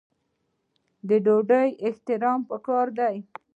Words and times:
د 1.07 1.09
ډوډۍ 1.25 1.69
احترام 1.87 2.39
پکار 2.49 2.87
دی. 2.99 3.15